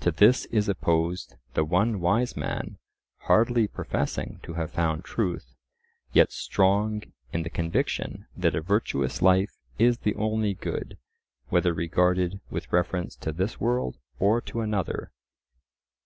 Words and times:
To 0.00 0.12
this 0.12 0.44
is 0.50 0.68
opposed 0.68 1.36
the 1.54 1.64
one 1.64 1.98
wise 1.98 2.36
man 2.36 2.76
hardly 3.20 3.66
professing 3.66 4.38
to 4.42 4.52
have 4.52 4.70
found 4.70 5.02
truth, 5.02 5.54
yet 6.12 6.30
strong 6.30 7.04
in 7.32 7.42
the 7.42 7.48
conviction 7.48 8.26
that 8.36 8.54
a 8.54 8.60
virtuous 8.60 9.22
life 9.22 9.56
is 9.78 10.00
the 10.00 10.14
only 10.16 10.52
good, 10.52 10.98
whether 11.48 11.72
regarded 11.72 12.38
with 12.50 12.70
reference 12.70 13.16
to 13.24 13.32
this 13.32 13.60
world 13.60 13.96
or 14.18 14.42
to 14.42 14.60
another. 14.60 15.10